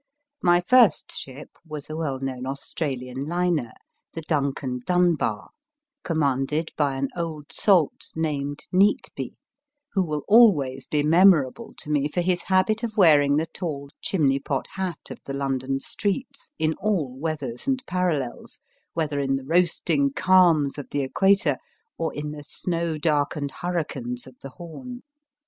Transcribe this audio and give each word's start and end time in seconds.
My 0.41 0.61
first 0.61 1.11
ship 1.11 1.51
was 1.63 1.87
a 1.87 1.95
well 1.95 2.17
known 2.17 2.47
Australian 2.47 3.19
liner, 3.27 3.73
the 4.13 4.21
Dun 4.23 4.51
can 4.51 4.79
Dunbar, 4.87 5.51
commanded 6.03 6.71
by 6.75 6.95
an 6.95 7.09
old 7.15 7.51
salt, 7.51 8.09
named 8.15 8.61
Neatby, 8.73 9.35
who 9.93 10.01
will 10.01 10.23
always 10.27 10.87
be 10.87 11.03
memorable 11.03 11.75
to 11.77 11.91
me 11.91 12.07
for 12.09 12.21
his 12.21 12.41
habit 12.41 12.81
of 12.81 12.97
wear 12.97 13.21
ing 13.21 13.37
the 13.37 13.45
tall 13.45 13.89
chimney 14.01 14.39
pot 14.39 14.65
hat 14.71 15.11
of 15.11 15.19
the 15.25 15.33
London 15.33 15.79
streets 15.79 16.49
in 16.57 16.73
all 16.79 17.15
weathers 17.15 17.67
and 17.67 17.85
parallels, 17.85 18.57
whether 18.95 19.19
in 19.19 19.35
the 19.35 19.45
roasting 19.45 20.11
calms 20.11 20.79
of 20.79 20.89
the 20.89 21.01
Equator, 21.03 21.57
or 21.99 22.11
in 22.15 22.31
the 22.31 22.41
snow 22.43 22.97
darkened 22.97 23.51
hurricanes 23.51 24.25
of 24.25 24.35
the 24.41 24.49
Horn. 24.49 25.03